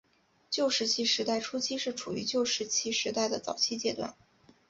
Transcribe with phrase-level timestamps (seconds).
[0.49, 4.15] 旧石器时代初期是处于旧石器时代的早期阶段。